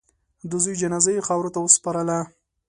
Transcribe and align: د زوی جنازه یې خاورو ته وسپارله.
د 0.49 0.51
زوی 0.63 0.75
جنازه 0.81 1.09
یې 1.15 1.25
خاورو 1.27 1.53
ته 1.53 1.59
وسپارله. 1.61 2.19